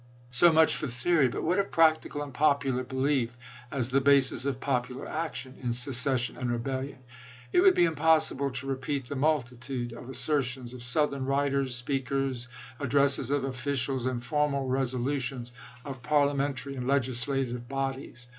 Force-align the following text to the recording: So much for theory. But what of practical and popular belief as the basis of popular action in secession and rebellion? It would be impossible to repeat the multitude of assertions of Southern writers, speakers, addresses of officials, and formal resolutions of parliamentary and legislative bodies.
So 0.31 0.51
much 0.51 0.75
for 0.75 0.87
theory. 0.87 1.27
But 1.27 1.43
what 1.43 1.59
of 1.59 1.69
practical 1.69 2.23
and 2.23 2.33
popular 2.33 2.83
belief 2.83 3.37
as 3.69 3.91
the 3.91 4.01
basis 4.01 4.45
of 4.45 4.59
popular 4.59 5.07
action 5.07 5.59
in 5.61 5.73
secession 5.73 6.37
and 6.37 6.51
rebellion? 6.51 6.97
It 7.53 7.61
would 7.61 7.75
be 7.75 7.85
impossible 7.85 8.49
to 8.49 8.65
repeat 8.65 9.05
the 9.09 9.15
multitude 9.15 9.93
of 9.93 10.09
assertions 10.09 10.73
of 10.73 10.81
Southern 10.81 11.27
writers, 11.27 11.75
speakers, 11.75 12.47
addresses 12.79 13.29
of 13.29 13.43
officials, 13.43 14.07
and 14.07 14.23
formal 14.25 14.65
resolutions 14.67 15.51
of 15.85 16.01
parliamentary 16.01 16.75
and 16.75 16.87
legislative 16.87 17.69
bodies. 17.69 18.25